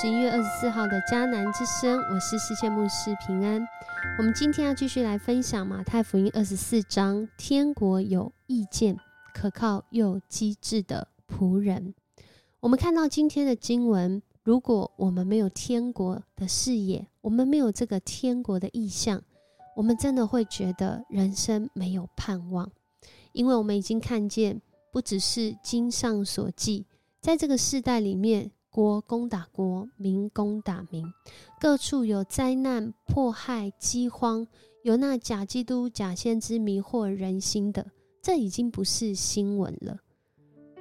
[0.00, 3.60] 十一月二十四号的迦南之声，我是世界牧师平安。
[4.16, 8.96] 我们今天要继续来分享马太福音二十四章，天国有意见、
[9.34, 11.96] 可靠又机智的仆人。
[12.60, 19.20] 我们看到今天的经文，如果我们没有天国的视野，我们没有这个天国的意象，
[19.74, 22.70] 我们真的会觉得人生没有盼望，
[23.32, 24.62] 因为我们已经看见，
[24.92, 26.86] 不只是经上所记，
[27.20, 28.52] 在这个世代里面。
[28.70, 31.04] 国攻打国，民攻打民，
[31.60, 34.46] 各处有灾难、迫害、饥荒，
[34.82, 37.86] 有那假基督、假先知迷惑人心的，
[38.22, 39.98] 这已经不是新闻了。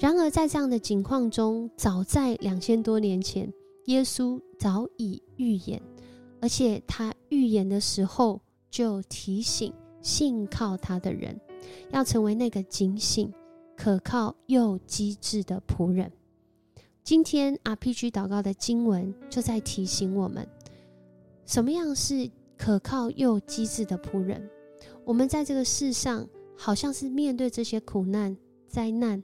[0.00, 3.52] 然而，在这样的境况中，早在两千多年前，
[3.86, 5.80] 耶稣早已预言，
[6.40, 11.40] 而且他预言的时候就提醒信靠他的人，
[11.92, 13.32] 要成为那个警醒、
[13.76, 16.10] 可靠又机智的仆人。
[17.04, 20.48] 今天 RPG 祷告的经文就在提醒我们，
[21.44, 24.48] 什么样是可靠又机智的仆人。
[25.04, 28.34] 我们在这个世上，好像是面对这些苦难、
[28.66, 29.22] 灾难，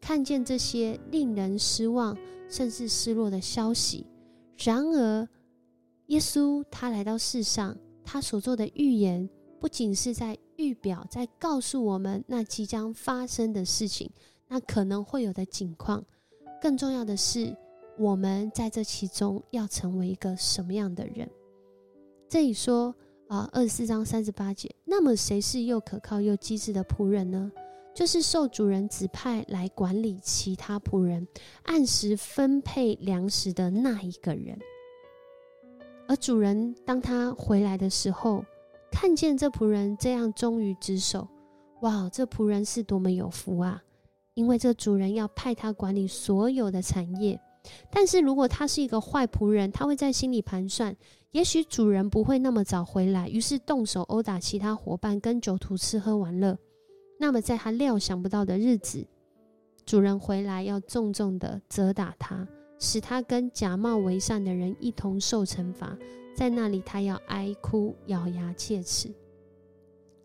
[0.00, 4.04] 看见这些令人失望甚至失落的消息。
[4.58, 5.28] 然而，
[6.06, 14.10] 耶稣他来到世上，他所做的预言，不仅是在预表，在告诉我们那即将发生的事情，
[14.48, 16.04] 那可能会有的景况。
[16.60, 17.56] 更重要的是，
[17.98, 21.28] 我们在这其中要成为一个什么样的人？
[22.28, 22.94] 这里说
[23.28, 27.50] 啊，二十四章三十八节，那么谁是又可靠又机智的仆人呢？
[27.94, 31.26] 就是受主人指派来管理其他仆人，
[31.64, 34.58] 按时分配粮食的那一个人。
[36.06, 38.44] 而主人当他回来的时候，
[38.92, 41.26] 看见这仆人这样忠于职守，
[41.80, 43.82] 哇，这仆人是多么有福啊！
[44.40, 47.38] 因为这主人要派他管理所有的产业，
[47.90, 50.96] 但是如果他是一个坏仆人，他会在心里盘算，
[51.32, 56.56] 也许主人不会那么早回来，于是动手殴打其他伙伴，跟酒徒吃喝玩乐。
[57.18, 59.06] 那么在他料想不到的日子，
[59.84, 65.94] 主人回来要重重的责打他，使他跟假冒为善的人一同受惩罚。
[66.34, 69.12] 在那里，他要哀哭，咬牙切齿。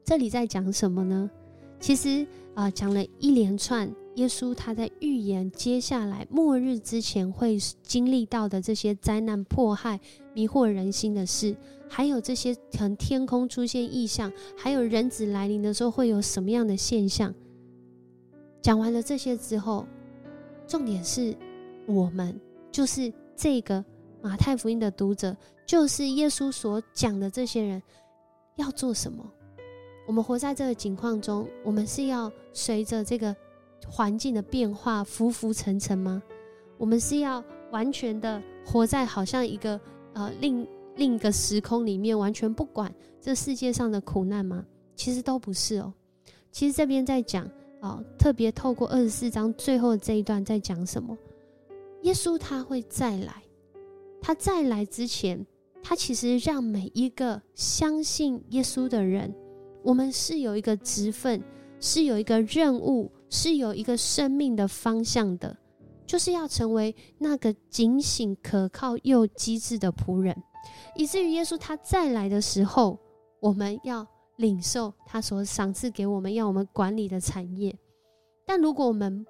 [0.06, 1.30] 这里在讲什么呢？
[1.82, 3.94] 其实啊，讲了一连串。
[4.16, 10.00] 耶稣他在预言接下来末日之前会经历到的这些灾难、迫害、
[10.34, 11.56] 迷惑人心的事，
[11.90, 17.34] 还有这些从天空出现异象，还有人子来临的时候会有什么样的现象。
[18.62, 19.86] 讲完了这些之后，
[20.66, 21.36] 重点是
[21.86, 22.40] 我们
[22.72, 23.84] 就是这个
[24.22, 27.84] 马太福音的读者，就是耶稣所讲的这些人
[28.56, 29.30] 要做什么？
[30.08, 33.36] 我们活在这个境况中，我们是要随着这个。
[33.90, 36.22] 环境的变化浮浮沉沉吗？
[36.78, 39.79] 我们是要完全的活在好像一个
[40.13, 44.66] 呃另另一个时空里面，完全不管这世界上的苦难吗？
[44.96, 45.94] 其实都不是哦。
[46.51, 47.50] 其实这边在讲
[47.81, 51.17] 哦，特别透过二十四章最后这一段在讲什么？
[52.02, 53.44] 耶稣他会再来，
[54.22, 55.46] 他再来之前，
[55.81, 59.34] 他其实让每一个相信耶稣的人，
[59.84, 61.41] 我们是有一个职分，
[61.79, 63.12] 是有一个任务。
[63.30, 65.58] 是有一个生命的方向的，
[66.06, 70.36] 就是要成为那个警醒、可靠又机智的仆人，
[70.96, 73.00] 以至于耶稣他再来的时候，
[73.40, 74.06] 我们要
[74.38, 77.78] 领受他所赏赐给我们要我们管理的产业。
[78.46, 79.25] 但如果我们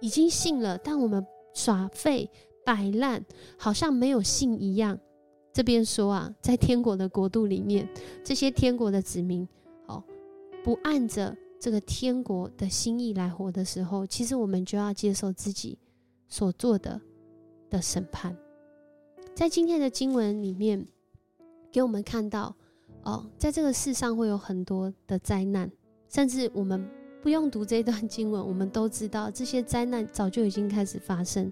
[0.00, 1.24] 已经信了，但我们
[1.54, 2.28] 耍废
[2.64, 3.24] 摆烂，
[3.56, 4.98] 好像没有信一样。
[5.52, 7.88] 这边说啊，在天国的国度里面，
[8.24, 9.46] 这些天国的子民，
[9.86, 10.02] 哦，
[10.64, 11.36] 不按着。
[11.60, 15.78] 这个天国的心意来活的时候，其实我们就要接受自己
[16.26, 16.98] 所做的
[17.68, 18.34] 的审判。
[19.34, 20.86] 在今天的经文里面，
[21.70, 22.56] 给我们看到
[23.02, 25.70] 哦，在这个世上会有很多的灾难，
[26.08, 26.88] 甚至我们
[27.22, 31.50] 不用读这段经文，我们都知道这些灾难早就已经开始发生。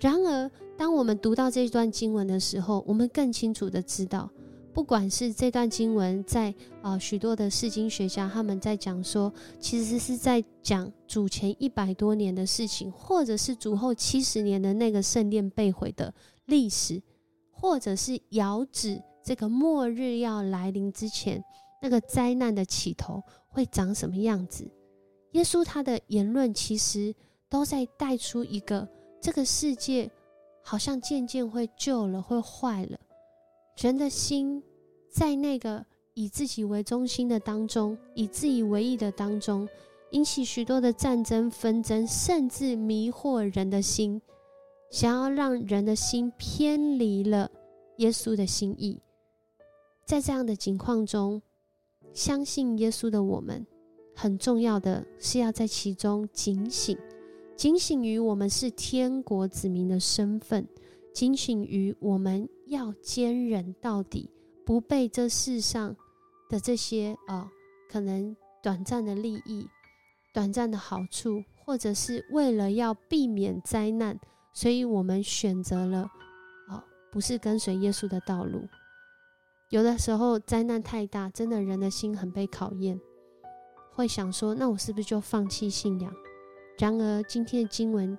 [0.00, 4.28] 然而，当我们读到这段经文的时候，我们更清楚的知道。
[4.76, 16.12] 不管是这段经文，在啊许多的释经学家他们在讲说，其实是在讲主前一百多年的事情，或者是主后七十年的那个圣殿被毁的
[16.44, 17.02] 历史，
[17.50, 21.42] 或者是遥指这个末日要来临之前
[21.80, 24.70] 那个灾难的起头会长什么样子。
[25.32, 27.14] 耶稣他的言论其实
[27.48, 28.86] 都在带出一个
[29.22, 30.10] 这个世界
[30.62, 32.98] 好像渐渐会旧了，会坏了。
[33.76, 34.62] 人的心
[35.10, 35.84] 在那个
[36.14, 39.68] 以自己为中心的当中，以自以为意的当中，
[40.12, 44.20] 引起许多的战争纷争，甚至迷惑人的心。
[44.90, 47.50] 想要让人的心偏离了
[47.98, 48.98] 耶稣的心意。
[50.06, 51.42] 在这样的情况中，
[52.14, 53.66] 相信耶稣的我们，
[54.14, 56.96] 很重要的是要在其中警醒，
[57.56, 60.66] 警醒于我们是天国子民的身份，
[61.16, 64.30] 警醒于我们要坚忍到底，
[64.66, 65.96] 不被这世上
[66.46, 67.50] 的这些啊，
[67.88, 69.66] 可能短暂的利益、
[70.34, 74.20] 短暂的好处，或者是为了要避免灾难，
[74.52, 76.06] 所以我们选择了
[76.68, 78.68] 啊，不是跟随耶稣的道路。
[79.70, 83.00] 有的时候灾难太大，真的人的心很被考验，
[83.90, 86.12] 会想说：那我是不是就放弃信仰？
[86.78, 88.18] 然而今天的经文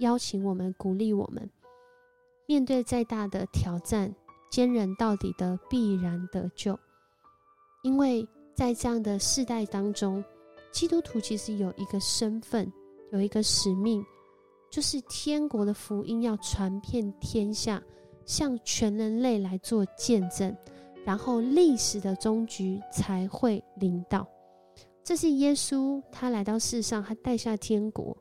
[0.00, 1.48] 邀请我们，鼓励我们，
[2.46, 4.14] 面对再大的挑战，
[4.50, 6.78] 坚忍到底的必然得救。
[7.82, 10.22] 因为在这样的世代当中，
[10.70, 12.70] 基督徒其实有一个身份，
[13.12, 14.04] 有一个使命，
[14.70, 17.82] 就是天国的福音要传遍天下，
[18.24, 20.56] 向全人类来做见证。
[21.04, 24.26] 然后历史的终局才会临到，
[25.02, 28.16] 这是耶稣他来到世上，他带下天国。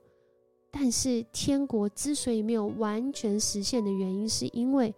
[0.76, 4.92] 但是天国之所以没有完全实现的原因，是因为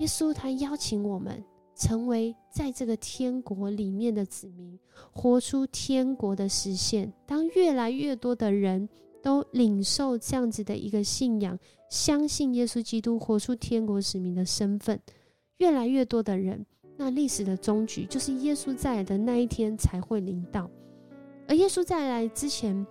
[0.00, 1.42] 耶稣他邀请我们
[1.76, 4.76] 成为在这个天国里面的子民，
[5.12, 7.12] 活出天国的实现。
[7.24, 8.88] 当越来越多的人
[9.22, 11.56] 都领受这样子的一个信仰，
[11.88, 15.00] 相信耶稣基督活出天国使命的身份，
[15.58, 16.66] 越来越多的人。
[16.96, 20.68] 那历史的终局，就是耶稣再来的那一天才会临到。
[21.46, 22.86] 而耶稣再来之前，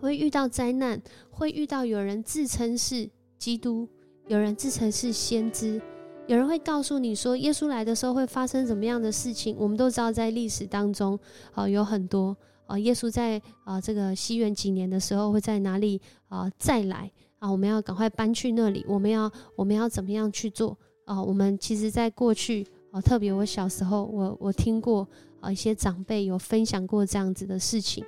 [0.00, 1.00] 会遇到灾难，
[1.30, 3.08] 会遇到有人自称是
[3.38, 3.88] 基督，
[4.28, 5.80] 有人自称是先知，
[6.26, 9.56] 有人会告诉你说，耶稣来的时候会发生什么样的事情。
[9.58, 11.18] 我们都知道，在历史当中，
[11.52, 17.50] 啊，有很多啊，耶稣在啊这个西元几年的时候会在哪里啊再来啊？
[17.50, 21.22] 我们要赶快搬去那里，我们要我们要怎么样去做啊？
[21.22, 22.66] 我们其实在过去。
[23.04, 25.06] 特别我小时候，我我听过
[25.40, 28.02] 啊一些长辈有分享过这样子的事情。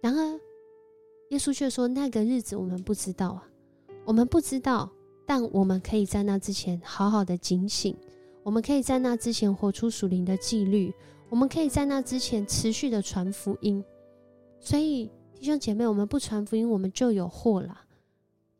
[0.00, 0.40] 然而，
[1.30, 3.48] 耶稣却说那个日子我们不知道啊，
[4.04, 4.90] 我们不知道，
[5.26, 7.96] 但我们可以在那之前好好的警醒，
[8.42, 10.92] 我们可以在那之前活出属灵的纪律，
[11.28, 13.84] 我们可以在那之前持续的传福音。
[14.58, 17.82] 所以弟兄姐妹，我们不传福音，我们就有祸了，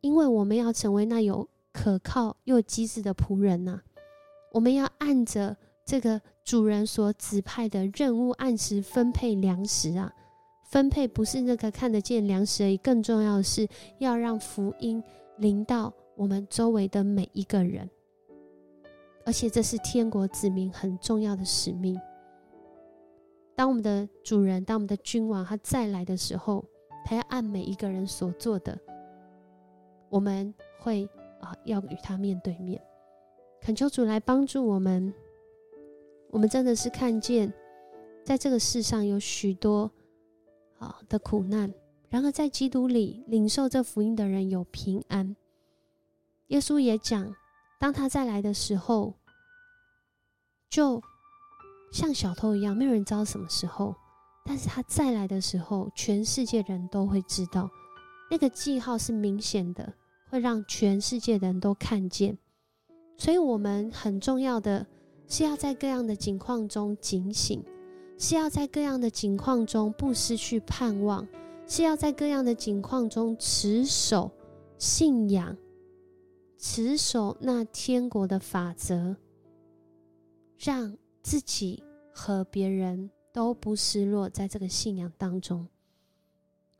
[0.00, 3.80] 因为我们要成为那有可靠又机智的仆人呐。
[4.52, 10.12] 我们要按着这个主人所指派的任务，按时分配粮食啊！
[10.68, 13.66] 分配不是那个看得见粮食而已，更重要的是
[13.96, 15.02] 要让福音
[15.38, 17.88] 临到我们周围的每一个人。
[19.24, 21.98] 而且这是天国子民很重要的使命。
[23.56, 26.62] 当我们的主人，当我们的君王他再来的时候，
[27.02, 28.78] 他要按每一个人所做的，
[30.10, 31.08] 我们会
[31.40, 32.78] 啊，要与他面对面。
[33.62, 35.14] 恳求主来帮助我们。
[36.30, 37.50] 我们真的是看见，
[38.22, 39.90] 在这个世上有许多
[40.78, 41.72] 啊的苦难，
[42.08, 45.36] 然而在基督里领受这福音的人有平安。
[46.48, 47.34] 耶稣也讲，
[47.78, 49.14] 当他再来的时候，
[50.70, 51.02] 就
[51.92, 53.94] 像小偷一样，没有人知道什么时候。
[54.44, 57.68] 但是他再来的时候，全世界人都会知道，
[58.30, 59.92] 那个记号是明显的，
[60.30, 62.38] 会让全世界的人都看见。
[63.18, 64.86] 所以，我们很重要的
[65.26, 67.62] 是要在各样的境况中警醒，
[68.18, 71.26] 是要在各样的境况中不失去盼望，
[71.68, 74.30] 是要在各样的境况中持守
[74.76, 75.56] 信仰，
[76.58, 79.16] 持守那天国的法则，
[80.58, 85.68] 让自己和别人都不失落在这个信仰当中。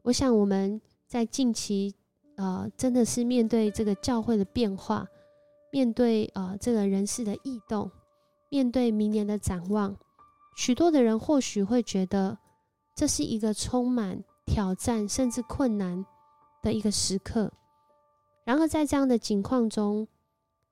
[0.03, 1.95] 我想，我们在近期，
[2.35, 5.07] 呃，真的是面对这个教会的变化。
[5.71, 7.91] 面对啊，这个人事的异动，
[8.49, 9.95] 面对明年的展望，
[10.59, 12.37] 许多的人或许会觉得
[12.93, 16.05] 这是一个充满挑战甚至困难
[16.65, 17.53] 的一个时刻。
[18.45, 20.09] 然而，在这样的境况中，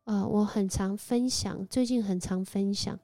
[0.02, 2.98] 呃，我很常分享，最近很常分享，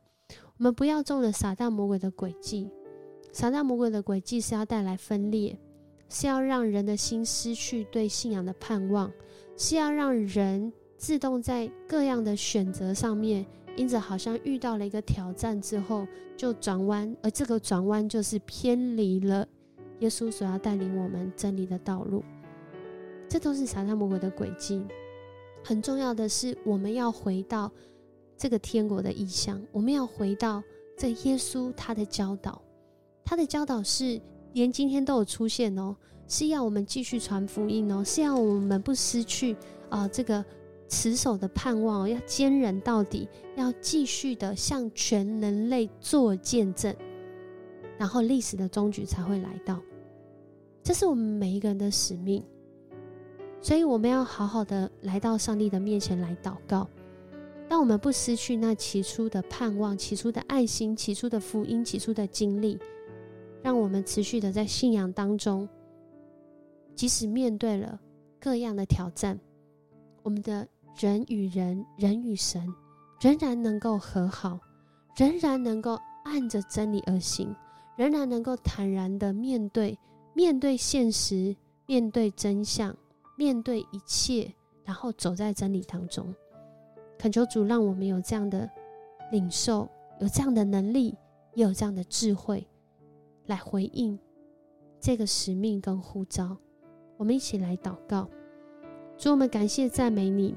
[0.58, 2.68] 我们不要中了撒旦魔鬼的诡计。
[3.30, 5.56] 撒旦魔鬼的诡计是要带来分裂，
[6.08, 9.08] 是要让人的心失去对信仰的盼望，
[9.56, 10.72] 是要让人。
[10.98, 13.44] 自动在各样的选择上面，
[13.76, 19.46] 因着好像遇到了一个挑战之后就转弯，而这个转弯就是偏离了
[20.00, 22.22] 耶稣所要带领我们真理的道路。
[23.28, 24.84] 这都是撒旦魔鬼的轨迹。
[25.64, 27.70] 很重要的是，我们要回到
[28.36, 30.62] 这个天国的意象，我们要回到
[30.96, 32.60] 这耶稣他的教导，
[33.24, 34.20] 他的教导是
[34.52, 39.56] 连今天都有出现哦，是要我们继续传福音哦，是要我们不失去。
[39.88, 40.42] 啊，这个
[40.92, 46.94] 持守的盼望，要坚忍到底，要继续的向全人类做见证，
[47.96, 49.80] 然后历史的终局才会来到。
[50.82, 52.44] 这是我们每一个人的使命，
[53.62, 56.86] 所以我们要好好的来到上帝的面前来祷告。
[57.70, 62.78] 当我们不失去那起初的盼望、起初的爱心、起初的福音、起初的经历，
[63.62, 65.66] 让我们持续的在信仰当中，
[66.94, 67.98] 即使面对了
[68.38, 69.40] 各样的挑战，
[70.22, 72.66] 我们的人与人、人与神
[73.20, 74.58] 仍然能够和好，
[75.16, 77.54] 仍然能够按着真理而行，
[77.96, 79.98] 仍然能够坦然的面对。
[80.34, 82.96] 面对现实，面对真相，
[83.36, 84.50] 面对一切，
[84.82, 86.34] 然后走在真理当中。
[87.18, 88.66] 恳求主，让我们有这样的
[89.30, 89.86] 领受，
[90.20, 91.14] 有这样的能力，
[91.52, 92.66] 也有这样的智慧，
[93.44, 94.18] 来回应
[94.98, 96.56] 这个使命跟呼召。
[97.18, 98.26] 我们一起来祷告，
[99.18, 100.56] 主，我们感谢赞美你，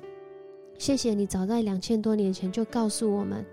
[0.77, 3.45] 谢谢你早在两千多年前就告诉我们，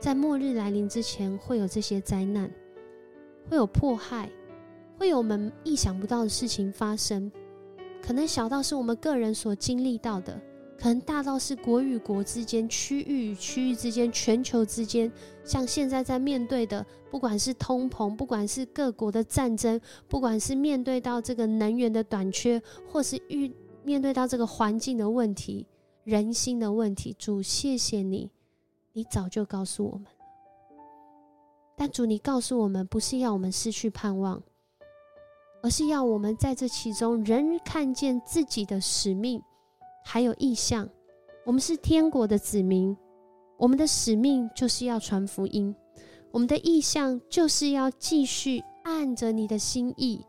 [0.00, 2.50] 在末日来临之前会有这些灾难，
[3.48, 4.30] 会有迫害。
[4.96, 7.30] 会有我们意想不到的事情发生，
[8.02, 10.36] 可能小到是我们个人所经历到的，
[10.76, 15.08] 可能大到是国与国之间、区域与区域之间、全球之间，
[15.44, 23.48] 像现在在面对的，不管是通膨，不管是各国的战争，不管是面对到这个能源的短缺，或是遇
[23.84, 25.64] 面对到这个环境的问题、
[26.08, 28.30] 人心的问题，主，谢谢你，
[28.94, 30.06] 你早就告诉我们
[31.76, 34.42] 但主，你告诉我们，不是要我们失去盼望。
[35.62, 39.42] 而是要我们在这其中仍看见自己的使命，
[40.02, 40.88] 还有意向。
[41.44, 42.96] 我们是天国的子民，
[43.58, 45.76] 我们的使命就是要传福音，
[46.30, 50.24] 我们的意向就是要继续按着你的心意，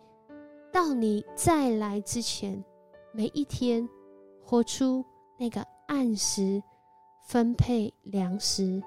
[0.74, 2.62] 到你再来之前，
[3.14, 3.88] 每一天
[4.44, 5.06] 活出
[5.40, 6.62] 那个按时
[7.26, 8.84] 分配粮食，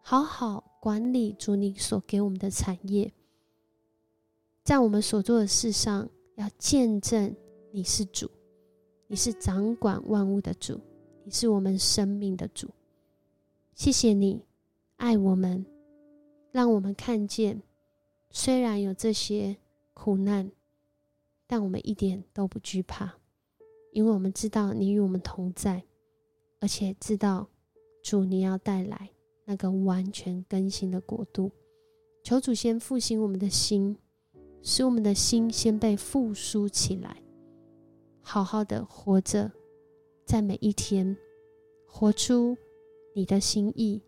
[0.00, 3.12] 好好管理主你所给我们的产业。
[4.62, 7.34] 在我们所做的事上，要见证
[7.72, 8.30] 你是主，
[9.08, 10.80] 你是掌管万物的主，
[11.24, 12.70] 你是我们生命的主。
[13.74, 14.40] 谢谢你
[14.98, 15.66] 爱我们，
[16.52, 17.60] 让我们看见，
[18.30, 19.56] 虽然有这些
[19.94, 20.48] 苦难，
[21.48, 23.12] 但我们一点都不惧怕，
[23.92, 25.82] 因为我们知道你与我们同在，
[26.60, 27.48] 而且知道
[28.02, 29.10] 主你要带来
[29.44, 31.50] 那个完全更新的国度。
[32.22, 33.96] 求主先复兴我们的心。
[34.62, 37.16] 使我们的心先被复苏起来，
[38.20, 39.50] 好好的活着，
[40.26, 41.16] 在每一天
[41.86, 42.54] 活出
[43.14, 44.02] 你的心意，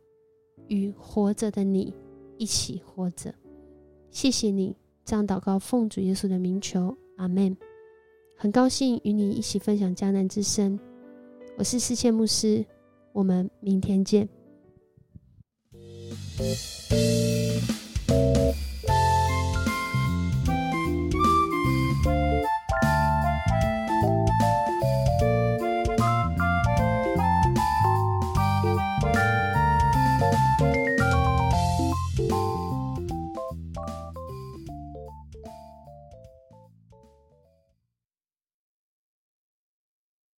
[0.69, 1.95] 与活着的你
[2.37, 3.35] 一起活着。
[4.11, 7.57] 谢谢你，这样祷告奉主耶稣的名求，阿门。
[8.43, 10.77] 很高兴与你一起分享迦南之声，
[11.57, 12.67] 我是世界牧师，
[13.13, 14.29] 我们明天见。